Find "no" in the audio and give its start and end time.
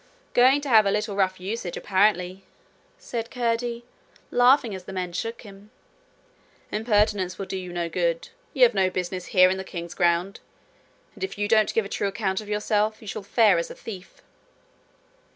7.71-7.87, 8.73-8.89